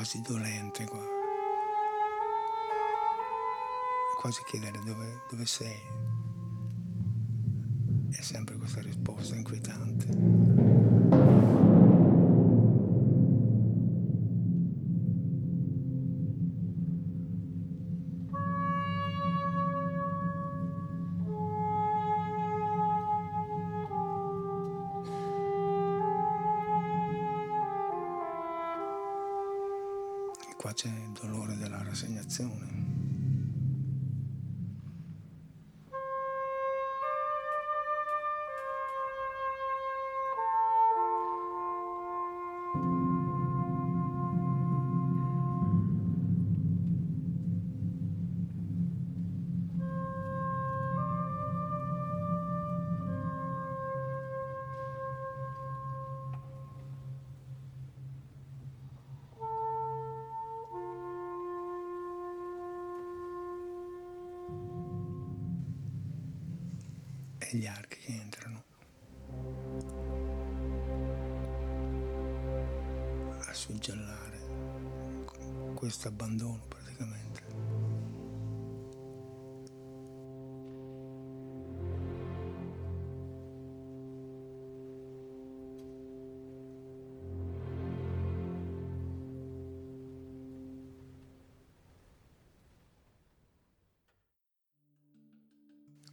Quasi 0.00 0.22
dolente 0.22 0.86
qua. 0.86 1.04
Quasi 4.16 4.40
chiedere 4.46 4.78
dove, 4.82 5.24
dove 5.28 5.44
sei. 5.44 5.78
È 8.10 8.22
sempre 8.22 8.56
questa 8.56 8.80
risposta 8.80 9.34
inquietante. 9.34 10.79
Qua 30.60 30.74
c'è 30.74 30.88
il 30.88 31.12
dolore 31.18 31.56
della 31.56 31.82
rassegnazione. 31.82 33.09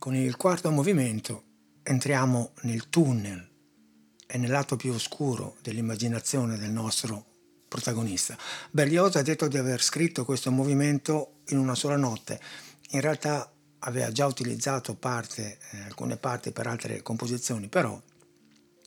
Con 0.08 0.16
il 0.16 0.38
quarto 0.38 0.72
movimento 0.72 1.44
entriamo 1.84 2.54
nel 2.62 2.88
tunnel 2.88 3.46
e 4.26 4.38
nel 4.38 4.50
lato 4.50 4.78
più 4.78 4.94
oscuro 4.94 5.58
dell'immaginazione 5.62 6.58
del 6.58 6.72
nostro 6.72 7.26
protagonista. 7.68 8.38
Berlioz 8.72 9.18
ha 9.18 9.22
detto 9.22 9.50
di 9.50 9.58
aver 9.58 9.84
scritto 9.84 10.24
questo 10.24 10.50
movimento 10.50 11.42
in 11.48 11.58
una 11.58 11.76
sola 11.76 11.98
notte. 11.98 12.40
In 12.92 13.02
realtà 13.02 13.52
aveva 13.80 14.10
già 14.14 14.26
utilizzato 14.28 14.96
parte, 14.96 15.58
eh, 15.72 15.80
alcune 15.82 16.16
parti 16.16 16.54
per 16.54 16.68
altre 16.68 17.02
composizioni, 17.02 17.68
però 17.68 18.02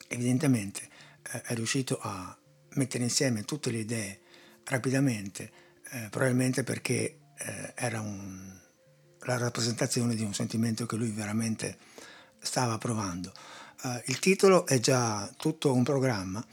evidentemente 0.08 0.88
eh, 1.32 1.42
è 1.42 1.54
riuscito 1.54 1.98
a 2.00 2.34
mettere 2.76 3.04
insieme 3.04 3.44
tutte 3.44 3.70
le 3.70 3.80
idee 3.80 4.20
rapidamente, 4.64 5.52
eh, 5.90 6.08
probabilmente 6.08 6.64
perché 6.64 7.18
eh, 7.36 7.72
era 7.74 8.00
un, 8.00 8.59
la 9.20 9.36
rappresentazione 9.36 10.14
di 10.14 10.22
un 10.22 10.34
sentimento 10.34 10.86
che 10.86 10.96
lui 10.96 11.10
veramente 11.10 11.76
stava 12.38 12.78
provando. 12.78 13.32
Uh, 13.82 14.00
il 14.06 14.18
titolo 14.18 14.66
è 14.66 14.78
già 14.78 15.30
tutto 15.36 15.72
un 15.72 15.82
programma 15.82 16.44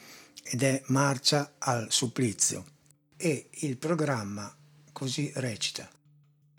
ed 0.43 0.63
è 0.63 0.82
Marcia 0.88 1.53
al 1.58 1.88
supplizio 1.89 2.65
e 3.17 3.49
il 3.51 3.77
programma 3.77 4.53
così 4.93 5.32
recita. 5.36 5.89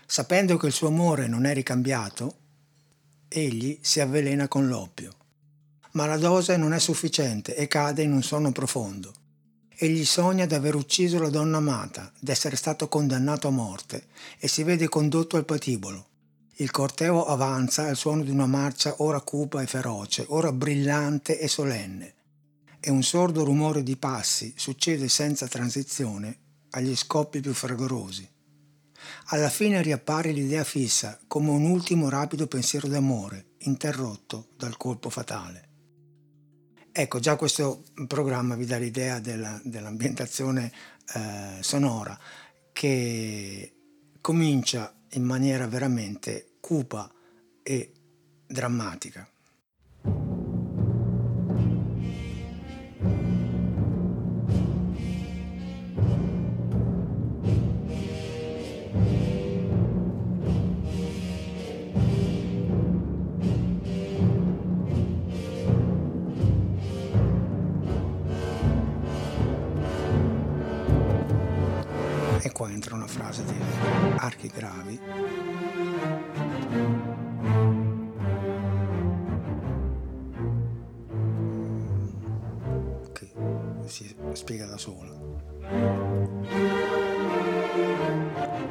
Sapendo 0.05 0.57
che 0.57 0.67
il 0.67 0.73
suo 0.73 0.89
amore 0.89 1.27
non 1.27 1.45
è 1.45 1.55
ricambiato, 1.55 2.37
egli 3.29 3.79
si 3.83 4.01
avvelena 4.01 4.49
con 4.49 4.67
l'oppio. 4.67 5.15
Ma 5.93 6.07
la 6.07 6.17
dose 6.17 6.57
non 6.57 6.73
è 6.73 6.79
sufficiente 6.79 7.55
e 7.55 7.67
cade 7.67 8.03
in 8.03 8.13
un 8.13 8.23
sonno 8.23 8.53
profondo. 8.53 9.13
Egli 9.81 10.05
sogna 10.05 10.45
di 10.45 10.55
aver 10.55 10.75
ucciso 10.75 11.21
la 11.21 11.31
donna 11.31 11.59
amata, 11.59 12.13
d'essere 12.19 12.57
stato 12.57 12.89
condannato 12.89 13.47
a 13.47 13.53
morte 13.53 14.09
e 14.41 14.49
si 14.49 14.65
vede 14.65 14.89
condotto 14.89 15.37
al 15.37 15.45
patibolo. 15.45 16.07
Il 16.57 16.73
corteo 16.73 17.25
avanza 17.25 17.87
al 17.87 17.95
suono 17.95 18.25
di 18.25 18.31
una 18.33 18.47
marcia 18.47 18.97
ora 18.99 19.21
cupa 19.21 19.63
e 19.63 19.69
feroce, 19.69 20.25
ora 20.31 20.51
brillante 20.51 21.39
e 21.39 21.47
solenne. 21.47 22.15
E 22.81 22.91
un 22.91 23.05
sordo 23.05 23.45
rumore 23.45 23.85
di 23.85 23.97
passi 23.97 24.53
succede 24.57 25.09
senza 25.09 25.47
transizione 25.47 26.39
agli 26.71 26.97
scoppi 26.97 27.39
più 27.39 27.55
fragorosi. 27.55 28.29
Alla 29.27 29.49
fine 29.49 29.81
riappare 29.81 30.33
l'idea 30.33 30.65
fissa 30.65 31.21
come 31.29 31.51
un 31.51 31.63
ultimo 31.63 32.09
rapido 32.09 32.49
pensiero 32.49 32.89
d'amore, 32.89 33.51
interrotto 33.59 34.49
dal 34.57 34.77
colpo 34.77 35.09
fatale. 35.09 35.68
Ecco, 37.01 37.21
già 37.21 37.37
questo 37.37 37.85
programma 38.09 38.57
vi 38.57 38.67
dà 38.67 38.77
l'idea 38.77 39.21
della, 39.21 39.61
dell'ambientazione 39.63 40.73
eh, 41.15 41.63
sonora 41.63 42.19
che 42.73 43.73
comincia 44.21 44.93
in 45.11 45.23
maniera 45.23 45.69
veramente 45.69 46.57
cupa 46.59 47.09
e 47.63 47.93
drammatica. 48.49 49.31
Qua 72.59 72.69
entra 72.73 72.97
una 72.97 73.07
frase 73.07 73.45
di 73.45 73.55
archi 74.17 74.49
gravi 74.49 74.99
che 83.13 83.33
si 83.85 84.13
spiega 84.33 84.67
da 84.67 84.77
sola. 84.77 85.15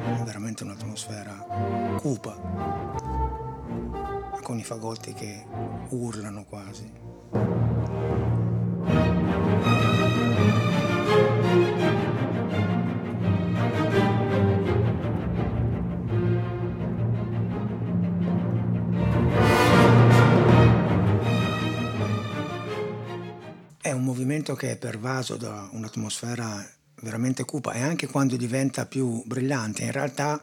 È 0.02 0.22
veramente 0.22 0.64
un'atmosfera 0.64 1.96
cupa, 1.98 2.36
con 4.42 4.58
i 4.58 4.64
fagotti 4.64 5.14
che 5.14 5.46
urlano 5.88 6.44
quasi. 6.44 6.92
Un 24.48 24.54
movimento 24.54 24.54
che 24.54 24.70
è 24.70 24.76
pervaso 24.76 25.36
da 25.36 25.68
un'atmosfera 25.72 26.66
veramente 27.02 27.44
cupa 27.44 27.72
e 27.72 27.82
anche 27.82 28.06
quando 28.06 28.36
diventa 28.36 28.86
più 28.86 29.22
brillante, 29.26 29.82
in 29.84 29.92
realtà 29.92 30.42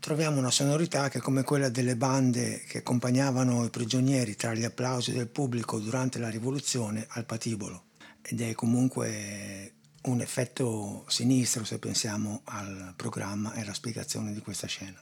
troviamo 0.00 0.38
una 0.38 0.50
sonorità 0.50 1.08
che 1.08 1.18
è 1.18 1.20
come 1.20 1.44
quella 1.44 1.68
delle 1.68 1.96
bande 1.96 2.62
che 2.66 2.78
accompagnavano 2.78 3.64
i 3.64 3.70
prigionieri 3.70 4.34
tra 4.34 4.54
gli 4.54 4.64
applausi 4.64 5.12
del 5.12 5.28
pubblico 5.28 5.78
durante 5.78 6.18
la 6.18 6.28
rivoluzione 6.28 7.06
al 7.10 7.26
patibolo 7.26 7.84
ed 8.22 8.40
è 8.40 8.52
comunque 8.54 9.74
un 10.02 10.20
effetto 10.20 11.04
sinistro 11.08 11.64
se 11.64 11.78
pensiamo 11.78 12.40
al 12.44 12.94
programma 12.96 13.52
e 13.54 13.60
alla 13.60 13.74
spiegazione 13.74 14.32
di 14.32 14.40
questa 14.40 14.66
scena. 14.66 15.00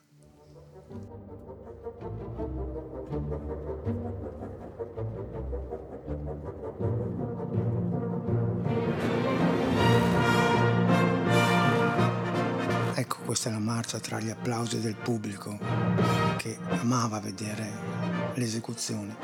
Questa 13.27 13.49
è 13.49 13.53
la 13.53 13.59
marcia 13.59 13.99
tra 13.99 14.21
gli 14.21 14.31
applausi 14.31 14.81
del 14.81 14.95
pubblico 14.95 15.59
che 16.37 16.57
amava 16.69 17.19
vedere 17.19 17.69
l'esecuzione. 18.35 19.17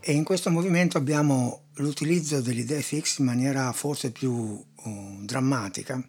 E 0.00 0.12
in 0.12 0.24
questo 0.24 0.50
movimento 0.50 0.98
abbiamo 0.98 1.69
l'utilizzo 1.80 2.40
dell'idea 2.40 2.80
fix 2.80 3.18
in 3.18 3.24
maniera 3.24 3.72
forse 3.72 4.12
più 4.12 4.32
uh, 4.32 5.24
drammatica, 5.24 6.02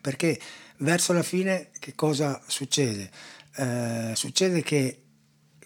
perché 0.00 0.38
verso 0.78 1.12
la 1.12 1.22
fine 1.22 1.70
che 1.78 1.94
cosa 1.94 2.40
succede? 2.46 3.10
Eh, 3.56 4.12
succede 4.14 4.62
che 4.62 5.02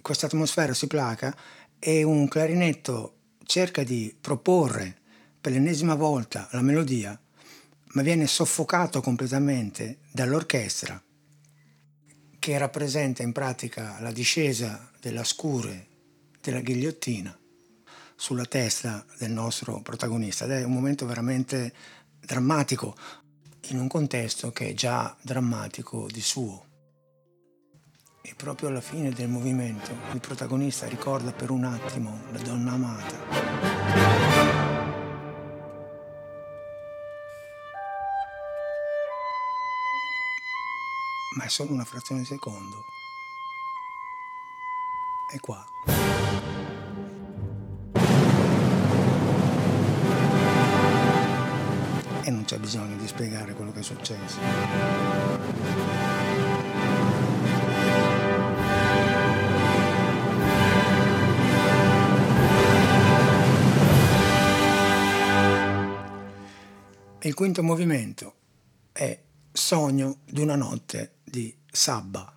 questa 0.01 0.27
atmosfera 0.27 0.75
si 0.75 0.87
placa 0.87 1.37
e 1.79 2.03
un 2.03 2.27
clarinetto 2.29 3.19
cerca 3.45 3.83
di 3.83 4.17
proporre 4.19 4.97
per 5.41 5.53
l'ennesima 5.53 5.95
volta 5.95 6.49
la 6.53 6.63
melodia, 6.63 7.19
ma 7.93 8.03
viene 8.03 8.27
soffocato 8.27 9.01
completamente 9.01 9.99
dall'orchestra 10.11 11.01
che 12.39 12.59
rappresenta 12.59 13.23
in 13.23 13.33
pratica 13.33 13.99
la 14.01 14.13
discesa 14.13 14.91
della 15.01 15.25
scure 15.25 15.87
della 16.41 16.61
ghigliottina 16.61 17.39
sulla 18.17 18.45
testa 18.45 19.05
del 19.19 19.31
nostro 19.31 19.81
protagonista 19.81 20.45
ed 20.45 20.53
è 20.53 20.65
un 20.65 20.73
momento 20.73 21.07
veramente 21.07 21.73
drammatico 22.21 22.97
in 23.69 23.79
un 23.79 23.89
contesto 23.89 24.53
che 24.53 24.69
è 24.69 24.75
già 24.75 25.17
drammatico 25.21 26.07
di 26.11 26.21
suo. 26.21 26.67
E 28.23 28.35
proprio 28.35 28.69
alla 28.69 28.81
fine 28.81 29.11
del 29.11 29.29
movimento 29.29 29.91
il 30.13 30.21
protagonista 30.21 30.87
ricorda 30.87 31.33
per 31.33 31.51
un 31.51 31.65
attimo 31.65 32.23
la 32.33 32.39
donna 32.39 32.73
amata. 32.73 34.25
Ma 41.37 41.45
è 41.45 41.49
solo 41.49 41.73
una 41.73 41.85
frazione 41.85 42.21
di 42.21 42.27
secondo. 42.27 42.85
È 45.31 45.41
qua. 45.41 45.67
E 52.25 52.31
non 52.31 52.45
c'è 52.45 52.59
bisogno 52.59 52.97
di 52.97 53.07
spiegare 53.07 53.53
quello 53.53 53.71
che 53.71 53.81
è 53.81 53.83
successo. 53.83 54.39
Il 67.21 67.35
quinto 67.35 67.63
movimento 67.63 68.35
è 68.93 69.19
Sogno 69.53 70.19
di 70.25 70.41
una 70.41 70.57
notte 70.57 71.17
di 71.25 71.55
Sabba. 71.71 72.33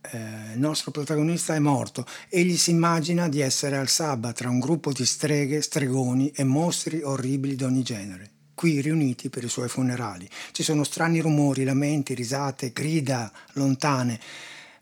Eh, 0.00 0.18
il 0.52 0.58
nostro 0.58 0.90
protagonista 0.90 1.54
è 1.54 1.58
morto. 1.58 2.06
Egli 2.28 2.56
si 2.56 2.70
immagina 2.70 3.28
di 3.28 3.40
essere 3.40 3.76
al 3.76 3.88
Sabba 3.88 4.32
tra 4.32 4.48
un 4.48 4.58
gruppo 4.58 4.92
di 4.92 5.04
streghe, 5.04 5.60
stregoni 5.60 6.30
e 6.30 6.44
mostri 6.44 7.02
orribili 7.02 7.56
di 7.56 7.64
ogni 7.64 7.82
genere 7.82 8.36
qui 8.58 8.80
riuniti 8.80 9.30
per 9.30 9.44
i 9.44 9.48
suoi 9.48 9.68
funerali. 9.68 10.28
Ci 10.50 10.64
sono 10.64 10.82
strani 10.82 11.20
rumori, 11.20 11.62
lamenti, 11.62 12.12
risate, 12.12 12.72
grida 12.72 13.30
lontane, 13.52 14.18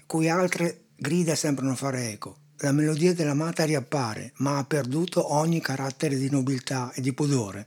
cui 0.06 0.30
altre 0.30 0.84
grida 0.96 1.34
sembrano 1.34 1.74
fare 1.74 2.10
eco. 2.10 2.38
La 2.60 2.72
melodia 2.72 3.12
dell'amata 3.12 3.66
riappare, 3.66 4.32
ma 4.36 4.56
ha 4.56 4.64
perduto 4.64 5.34
ogni 5.34 5.60
carattere 5.60 6.16
di 6.16 6.30
nobiltà 6.30 6.90
e 6.94 7.02
di 7.02 7.12
pudore. 7.12 7.66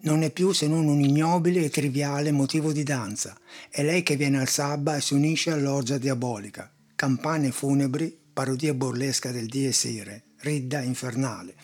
Non 0.00 0.22
è 0.22 0.30
più 0.30 0.52
se 0.52 0.66
non 0.68 0.88
un 0.88 1.00
ignobile 1.00 1.64
e 1.64 1.70
triviale 1.70 2.32
motivo 2.32 2.70
di 2.70 2.82
danza. 2.82 3.34
È 3.70 3.82
lei 3.82 4.02
che 4.02 4.16
viene 4.16 4.38
al 4.38 4.48
sabba 4.48 4.96
e 4.96 5.00
si 5.00 5.14
unisce 5.14 5.52
all'orgia 5.52 5.96
diabolica. 5.96 6.70
Campane 6.94 7.50
funebri, 7.50 8.14
parodia 8.30 8.74
burlesca 8.74 9.30
del 9.30 9.46
dies 9.46 9.84
irae, 9.84 10.22
ridda 10.40 10.82
infernale. 10.82 11.54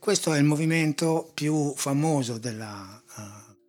Questo 0.00 0.32
è 0.32 0.38
il 0.38 0.44
movimento 0.44 1.30
più 1.32 1.72
famoso 1.76 2.36
della 2.36 3.01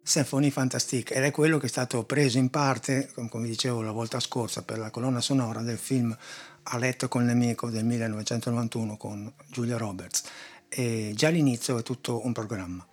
Symphonie 0.03 0.51
Fantastique 0.51 1.15
ed 1.15 1.23
è 1.23 1.31
quello 1.31 1.57
che 1.57 1.67
è 1.67 1.69
stato 1.69 2.03
preso 2.03 2.37
in 2.37 2.49
parte, 2.49 3.09
come 3.29 3.47
dicevo 3.47 3.81
la 3.81 3.91
volta 3.91 4.19
scorsa, 4.19 4.61
per 4.61 4.77
la 4.77 4.91
colonna 4.91 5.21
sonora 5.21 5.61
del 5.61 5.77
film 5.77 6.15
A 6.63 6.77
letto 6.77 7.07
col 7.07 7.23
nemico 7.23 7.69
del 7.69 7.85
1991 7.85 8.97
con 8.97 9.33
Julia 9.47 9.77
Roberts. 9.77 10.23
E 10.67 11.13
già 11.15 11.29
all'inizio 11.29 11.77
è 11.77 11.83
tutto 11.83 12.25
un 12.25 12.33
programma. 12.33 12.85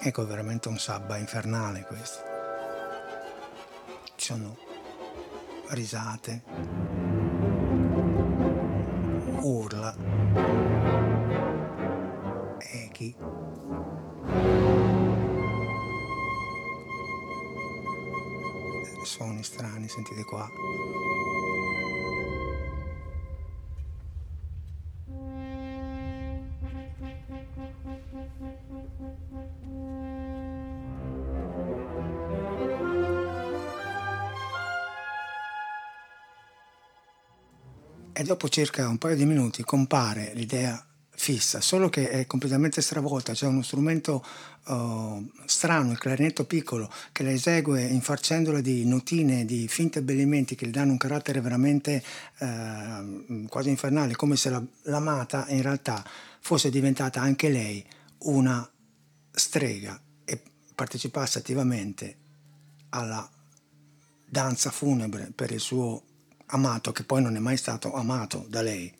Ecco, 0.00 0.26
veramente 0.26 0.68
un 0.68 0.78
sabba 0.78 1.16
infernale 1.16 1.84
questo 1.86 2.34
ci 4.16 4.32
sono 4.32 4.56
risate, 5.68 6.42
echi. 13.06 13.14
Suoni 19.04 19.42
strani, 19.42 19.88
sentite 19.88 20.24
qua. 20.24 20.50
e 38.18 38.22
dopo 38.22 38.48
circa 38.48 38.88
un 38.88 38.96
paio 38.96 39.14
di 39.14 39.26
minuti 39.26 39.62
compare 39.62 40.32
l'idea 40.32 40.82
fissa, 41.26 41.60
solo 41.60 41.88
che 41.88 42.08
è 42.08 42.24
completamente 42.28 42.80
stravolta, 42.80 43.32
c'è 43.32 43.48
uno 43.48 43.62
strumento 43.62 44.24
uh, 44.66 45.28
strano, 45.44 45.90
il 45.90 45.98
clarinetto 45.98 46.44
piccolo, 46.44 46.88
che 47.10 47.24
la 47.24 47.32
esegue 47.32 47.82
infarcendola 47.82 48.60
di 48.60 48.86
notine, 48.86 49.44
di 49.44 49.66
finti 49.66 49.98
abbellimenti 49.98 50.54
che 50.54 50.68
gli 50.68 50.70
danno 50.70 50.92
un 50.92 50.98
carattere 50.98 51.40
veramente 51.40 52.00
uh, 52.38 53.44
quasi 53.48 53.70
infernale, 53.70 54.14
come 54.14 54.36
se 54.36 54.50
la, 54.50 54.62
l'amata 54.82 55.46
in 55.48 55.62
realtà 55.62 56.04
fosse 56.38 56.70
diventata 56.70 57.20
anche 57.20 57.48
lei 57.48 57.84
una 58.18 58.64
strega 59.32 60.00
e 60.24 60.40
partecipasse 60.76 61.38
attivamente 61.38 62.16
alla 62.90 63.28
danza 64.24 64.70
funebre 64.70 65.32
per 65.34 65.50
il 65.50 65.58
suo 65.58 66.02
amato 66.46 66.92
che 66.92 67.02
poi 67.02 67.20
non 67.20 67.34
è 67.34 67.40
mai 67.40 67.56
stato 67.56 67.92
amato 67.94 68.46
da 68.48 68.62
lei. 68.62 68.94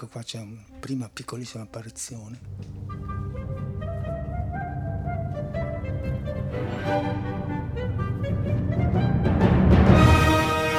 Ecco 0.00 0.10
qua 0.10 0.22
c'è 0.22 0.38
una 0.38 0.62
prima 0.78 1.08
piccolissima 1.08 1.64
apparizione. 1.64 2.38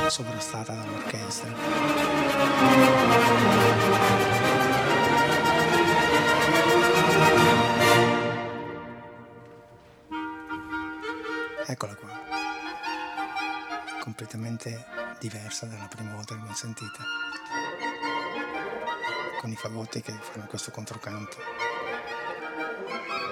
Sovrastata 0.07 0.73
dall'orchestra. 0.73 1.53
Eccola 11.65 11.95
qua, 11.95 12.07
completamente 13.99 14.85
diversa 15.19 15.65
dalla 15.65 15.87
prima 15.89 16.13
volta 16.13 16.27
che 16.27 16.35
l'abbiamo 16.35 16.55
sentita, 16.55 17.03
con 19.39 19.51
i 19.51 19.55
fagotti 19.55 20.01
che 20.01 20.11
fanno 20.11 20.47
questo 20.47 20.69
controcanto. 20.69 21.37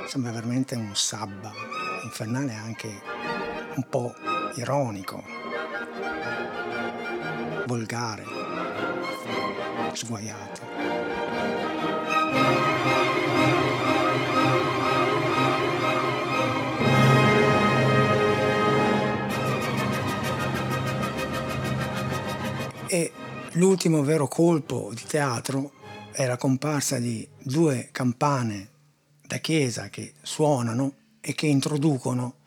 Sembra 0.08 0.32
veramente 0.32 0.76
un 0.76 0.96
sabba 0.96 1.52
infernale 2.04 2.54
anche 2.54 2.88
un 3.76 3.86
po' 3.90 4.16
ironico, 4.56 5.22
volgare, 7.66 8.24
sguaiato. 9.92 10.62
E 22.88 23.12
l'ultimo 23.54 24.02
vero 24.04 24.30
colpo 24.30 24.92
di 24.94 25.04
teatro 25.06 25.77
è 26.18 26.26
la 26.26 26.36
comparsa 26.36 26.98
di 26.98 27.30
due 27.44 27.90
campane 27.92 28.70
da 29.22 29.38
chiesa 29.38 29.90
che 29.90 30.16
suonano 30.24 30.96
e 31.22 31.36
che 31.36 31.46
introducono 31.46 32.38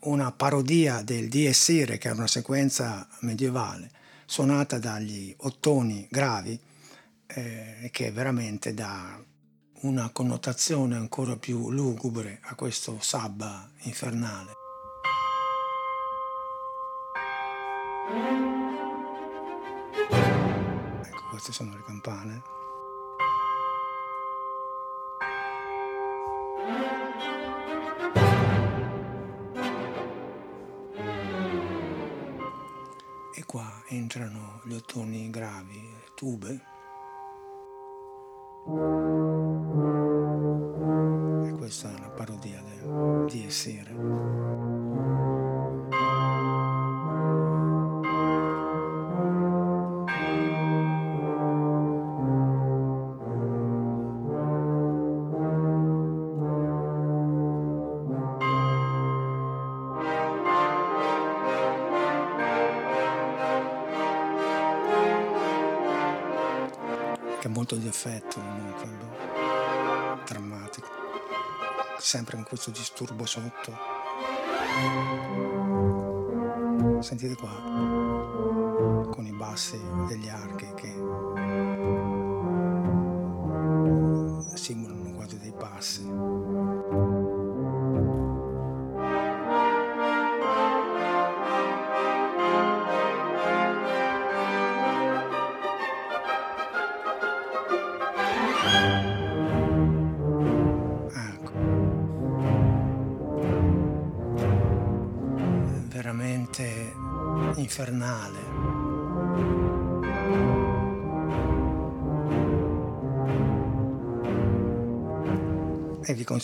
una 0.00 0.32
parodia 0.32 1.02
del 1.02 1.28
Dies 1.28 1.68
Irae, 1.68 1.98
che 1.98 2.08
era 2.08 2.16
una 2.16 2.26
sequenza 2.26 3.06
medievale, 3.20 3.92
suonata 4.26 4.80
dagli 4.80 5.32
ottoni 5.36 6.08
gravi, 6.10 6.58
eh, 7.28 7.88
che 7.92 8.10
veramente 8.10 8.74
dà 8.74 9.24
una 9.82 10.10
connotazione 10.10 10.96
ancora 10.96 11.36
più 11.36 11.70
lugubre 11.70 12.40
a 12.42 12.56
questo 12.56 12.98
sabba 13.00 13.70
infernale. 13.82 14.61
Queste 21.32 21.50
sono 21.50 21.72
le 21.74 21.82
campane. 21.82 22.42
E 33.34 33.44
qua 33.46 33.82
entrano 33.86 34.60
gli 34.64 34.74
ottoni 34.74 35.30
gravi, 35.30 35.96
tube. 36.14 36.60
Molto 67.62 67.76
di 67.76 67.86
effetto 67.86 68.40
comunque, 68.40 68.88
drammatico, 70.26 70.88
sempre 71.96 72.34
con 72.34 72.44
questo 72.44 72.72
disturbo 72.72 73.24
sotto. 73.24 73.72
Sentite 76.98 77.36
qua, 77.36 77.52
con 79.10 79.24
i 79.26 79.32
bassi 79.32 79.80
degli 80.08 80.28
archi 80.28 80.66
che 80.74 82.21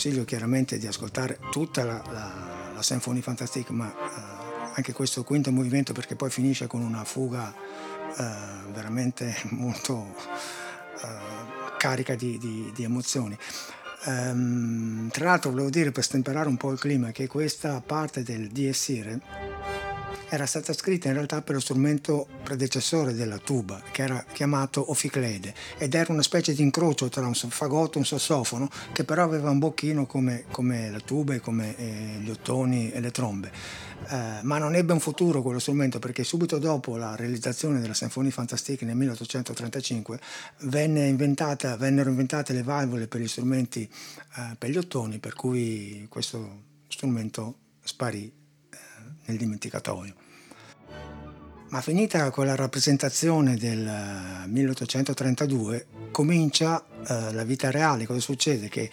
consiglio 0.09 0.25
chiaramente 0.25 0.79
di 0.79 0.87
ascoltare 0.87 1.39
tutta 1.51 1.85
la, 1.85 2.03
la, 2.11 2.73
la 2.75 2.83
Symphonie 2.83 3.21
Fantastique, 3.21 3.75
ma 3.75 3.93
eh, 3.93 4.73
anche 4.75 4.95
questo 4.95 5.23
quinto 5.23 5.53
movimento 5.53 5.93
perché 5.93 6.17
poi 6.17 6.31
finisce 6.31 6.67
con 6.67 6.81
una 6.81 7.05
fuga 7.05 7.53
eh, 7.53 8.73
veramente 8.73 9.37
molto 9.51 10.15
eh, 11.03 11.77
carica 11.77 12.15
di, 12.15 12.39
di, 12.39 12.73
di 12.75 12.85
emozioni. 12.85 13.37
Um, 14.05 15.11
tra 15.11 15.25
l'altro 15.25 15.51
volevo 15.51 15.71
dire 15.71 15.91
per 15.91 16.05
stemperare 16.05 16.49
un 16.49 16.57
po' 16.57 16.71
il 16.71 16.79
clima 16.79 17.11
che 17.11 17.27
questa 17.27 17.83
parte 17.85 18.23
del 18.23 18.47
Dies 18.49 18.89
Irae 18.89 19.21
era 20.29 20.47
stata 20.47 20.73
scritta 20.73 21.09
in 21.09 21.15
realtà 21.15 21.41
per 21.43 21.55
lo 21.55 21.61
strumento 21.61 22.27
predecessore 22.43 23.15
della 23.15 23.39
tuba, 23.39 23.83
che 23.91 24.03
era 24.03 24.25
chiamato 24.33 24.91
oficlede, 24.91 25.55
ed 25.79 25.95
era 25.95 26.13
una 26.13 26.23
specie 26.23 26.53
di 26.53 26.63
incrocio 26.63 27.09
tra 27.09 27.27
un 27.27 27.35
fagotto 27.35 27.95
e 27.95 27.99
un 27.99 28.05
sassofono, 28.05 28.69
che 28.93 29.05
però 29.05 29.23
aveva 29.23 29.51
un 29.51 29.59
bocchino 29.59 30.07
come, 30.07 30.45
come 30.51 30.91
la 30.91 31.01
tuba 31.01 31.35
e 31.35 31.41
come 31.41 31.77
eh, 31.77 32.19
gli 32.21 32.31
ottoni 32.31 32.91
e 32.91 33.01
le 33.01 33.11
trombe. 33.11 33.51
Eh, 34.11 34.39
ma 34.43 34.59
non 34.59 34.75
ebbe 34.75 34.93
un 34.93 35.01
futuro 35.01 35.43
quello 35.43 35.59
strumento 35.59 35.99
perché 35.99 36.23
subito 36.23 36.59
dopo 36.59 36.97
la 36.97 37.17
realizzazione 37.17 37.81
della 37.81 37.95
Sinfonia 37.95 38.31
Fantastique 38.31 38.87
nel 38.87 38.95
1835 38.97 40.21
venne 40.61 41.09
inventata, 41.09 41.77
vennero 41.77 42.09
inventate 42.09 42.53
le 42.53 42.63
valvole 42.63 43.09
per 43.09 43.21
gli 43.21 43.29
strumenti 43.29 43.83
eh, 44.37 44.57
per 44.57 44.71
gli 44.71 44.77
ottoni, 44.77 45.19
per 45.19 45.35
cui 45.35 46.07
questo 46.09 46.63
strumento 46.87 47.57
sparì 47.83 48.38
nel 49.29 49.39
dimenticatoio. 49.39 50.15
Ma 51.71 51.81
finita 51.83 52.31
quella 52.31 52.55
rappresentazione 52.55 53.57
del 53.57 54.45
1832 54.47 55.87
comincia 56.11 56.83
eh, 57.07 57.33
la 57.33 57.45
vita 57.45 57.71
reale. 57.71 58.07
Cosa 58.07 58.21
succede? 58.21 58.69
Che 58.69 58.91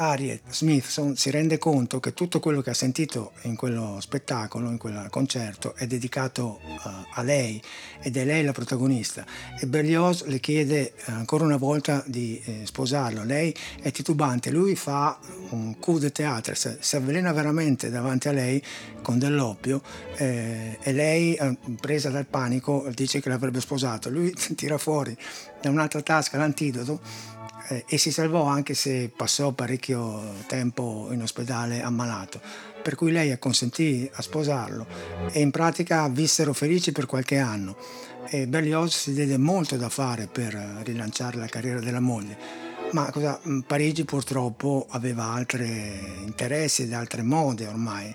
Harriet 0.00 0.42
Smithson 0.48 1.16
si 1.16 1.30
rende 1.30 1.58
conto 1.58 1.98
che 1.98 2.14
tutto 2.14 2.38
quello 2.38 2.60
che 2.60 2.70
ha 2.70 2.74
sentito 2.74 3.32
in 3.42 3.56
quello 3.56 3.98
spettacolo, 4.00 4.70
in 4.70 4.78
quel 4.78 5.08
concerto, 5.10 5.74
è 5.74 5.86
dedicato 5.86 6.60
uh, 6.62 6.88
a 7.14 7.22
lei 7.22 7.60
ed 8.00 8.16
è 8.16 8.24
lei 8.24 8.44
la 8.44 8.52
protagonista. 8.52 9.26
E 9.58 9.66
Berlioz 9.66 10.24
le 10.26 10.38
chiede 10.38 10.94
uh, 11.06 11.10
ancora 11.10 11.44
una 11.44 11.56
volta 11.56 12.02
di 12.06 12.40
eh, 12.44 12.60
sposarlo. 12.64 13.24
Lei 13.24 13.52
è 13.82 13.90
titubante, 13.90 14.50
lui 14.50 14.76
fa 14.76 15.18
un 15.50 15.78
coup 15.80 15.98
de 15.98 16.12
théâtre, 16.12 16.54
si 16.54 16.96
avvelena 16.96 17.32
veramente 17.32 17.90
davanti 17.90 18.28
a 18.28 18.32
lei 18.32 18.62
con 19.02 19.18
dell'oppio 19.18 19.82
eh, 20.16 20.78
e 20.80 20.92
lei, 20.92 21.34
eh, 21.34 21.56
presa 21.80 22.08
dal 22.10 22.26
panico, 22.26 22.88
dice 22.94 23.20
che 23.20 23.28
l'avrebbe 23.28 23.60
sposato. 23.60 24.10
Lui 24.10 24.32
tira 24.54 24.78
fuori 24.78 25.16
da 25.60 25.70
un'altra 25.70 26.02
tasca 26.02 26.38
l'antidoto 26.38 27.00
eh, 27.68 27.84
e 27.86 27.98
si 27.98 28.10
salvò 28.10 28.44
anche 28.44 28.74
se 28.74 29.10
passò 29.14 29.52
parecchio 29.52 30.34
tempo 30.46 31.08
in 31.10 31.22
ospedale 31.22 31.82
ammalato. 31.82 32.40
Per 32.82 32.94
cui 32.94 33.12
lei 33.12 33.30
acconsentì 33.30 34.08
a 34.12 34.22
sposarlo 34.22 34.86
e 35.30 35.40
in 35.40 35.50
pratica 35.50 36.08
vissero 36.08 36.52
felici 36.52 36.92
per 36.92 37.06
qualche 37.06 37.36
anno. 37.36 37.76
E 38.30 38.46
Berlioz 38.46 38.96
si 38.96 39.12
diede 39.12 39.36
molto 39.36 39.76
da 39.76 39.88
fare 39.88 40.26
per 40.26 40.54
rilanciare 40.84 41.36
la 41.36 41.46
carriera 41.46 41.80
della 41.80 42.00
moglie. 42.00 42.66
Ma 42.92 43.10
cosa, 43.10 43.38
Parigi 43.66 44.04
purtroppo 44.04 44.86
aveva 44.90 45.24
altri 45.24 45.66
interessi 46.24 46.84
ed 46.84 46.94
altre 46.94 47.22
mode 47.22 47.66
ormai 47.66 48.14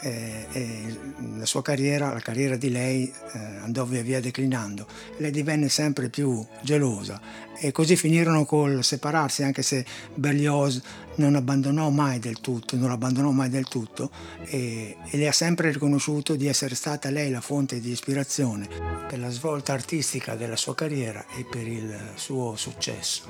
eh, 0.00 0.46
e 0.52 0.98
la 1.36 1.46
sua 1.46 1.62
carriera, 1.62 2.12
la 2.12 2.20
carriera 2.20 2.56
di 2.56 2.70
lei 2.70 3.12
eh, 3.32 3.38
andò 3.62 3.84
via 3.84 4.02
via 4.02 4.20
declinando. 4.20 4.86
Lei 5.18 5.30
divenne 5.30 5.68
sempre 5.68 6.08
più 6.08 6.44
gelosa 6.62 7.20
e 7.60 7.72
così 7.72 7.96
finirono 7.96 8.44
col 8.44 8.84
separarsi 8.84 9.42
anche 9.42 9.62
se 9.62 9.84
Berlioz 10.14 10.80
non 11.18 11.34
abbandonò 11.34 11.90
mai 11.90 12.18
del 12.18 12.40
tutto, 12.40 12.76
non 12.76 12.88
l'abbandonò 12.88 13.30
mai 13.30 13.48
del 13.48 13.68
tutto 13.68 14.10
e, 14.44 14.96
e 15.04 15.16
le 15.16 15.28
ha 15.28 15.32
sempre 15.32 15.70
riconosciuto 15.70 16.34
di 16.34 16.46
essere 16.46 16.74
stata 16.74 17.10
lei 17.10 17.30
la 17.30 17.40
fonte 17.40 17.80
di 17.80 17.90
ispirazione 17.90 18.68
per 19.08 19.18
la 19.18 19.30
svolta 19.30 19.72
artistica 19.72 20.34
della 20.34 20.56
sua 20.56 20.74
carriera 20.74 21.24
e 21.36 21.44
per 21.44 21.66
il 21.66 22.12
suo 22.14 22.56
successo. 22.56 23.24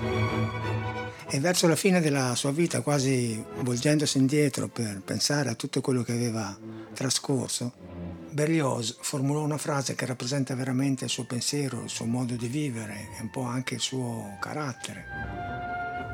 E 1.30 1.40
verso 1.40 1.66
la 1.66 1.76
fine 1.76 2.00
della 2.00 2.34
sua 2.34 2.52
vita, 2.52 2.80
quasi 2.80 3.42
volgendosi 3.60 4.18
indietro 4.18 4.68
per 4.68 5.02
pensare 5.04 5.50
a 5.50 5.54
tutto 5.54 5.80
quello 5.80 6.02
che 6.02 6.12
aveva 6.12 6.56
trascorso, 6.94 7.72
Berlioz 8.30 8.96
formulò 9.00 9.42
una 9.42 9.58
frase 9.58 9.94
che 9.94 10.06
rappresenta 10.06 10.54
veramente 10.54 11.04
il 11.04 11.10
suo 11.10 11.24
pensiero, 11.24 11.82
il 11.82 11.88
suo 11.88 12.04
modo 12.04 12.34
di 12.34 12.48
vivere 12.48 13.08
e 13.18 13.22
un 13.22 13.30
po' 13.30 13.42
anche 13.42 13.74
il 13.74 13.80
suo 13.80 14.36
carattere. 14.40 15.04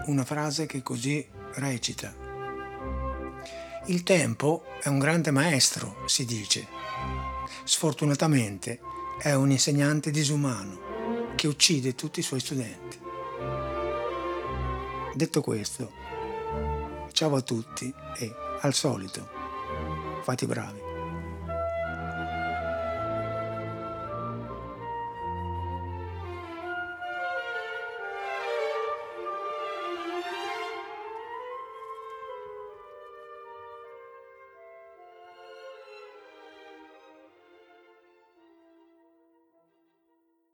Una 0.06 0.24
frase 0.24 0.66
che 0.66 0.82
così 0.82 1.26
recita. 1.54 2.14
Il 3.86 4.02
tempo 4.02 4.64
è 4.80 4.88
un 4.88 4.98
grande 4.98 5.30
maestro, 5.30 6.02
si 6.06 6.24
dice. 6.24 6.66
Sfortunatamente 7.64 8.80
è 9.18 9.32
un 9.32 9.50
insegnante 9.50 10.10
disumano 10.10 11.32
che 11.34 11.46
uccide 11.46 11.94
tutti 11.94 12.20
i 12.20 12.22
suoi 12.22 12.40
studenti. 12.40 12.98
Detto 15.14 15.40
questo, 15.42 15.92
ciao 17.12 17.36
a 17.36 17.40
tutti 17.40 17.92
e 18.18 18.34
al 18.60 18.74
solito, 18.74 19.28
fate 20.22 20.46
bravi. 20.46 20.83